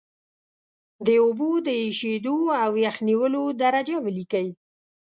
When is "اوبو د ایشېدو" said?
1.23-2.37